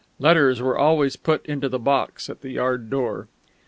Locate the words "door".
2.89-3.27